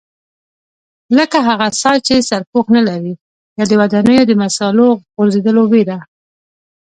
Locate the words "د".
3.69-3.71, 4.27-4.31